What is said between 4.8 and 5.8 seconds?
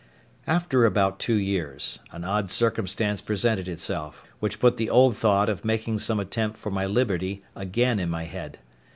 old thought of